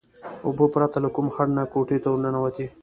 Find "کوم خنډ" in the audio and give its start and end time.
1.15-1.51